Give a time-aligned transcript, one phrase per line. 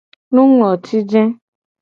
[0.33, 1.21] Nungloti je.